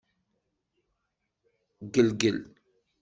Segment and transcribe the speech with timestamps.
[1.85, 2.37] Ggelgel.